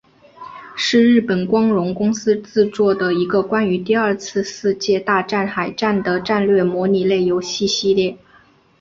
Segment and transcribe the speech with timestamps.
[0.75, 8.17] 是日本光荣公司制作的一个关于第二次世界大战海战的战略模拟类游戏系列。